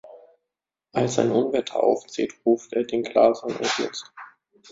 Als 0.93 1.19
ein 1.19 1.29
Unwetter 1.29 1.83
aufzieht, 1.83 2.33
ruft 2.43 2.73
er 2.73 2.85
den 2.85 3.03
Glaser-Notdienst. 3.03 4.11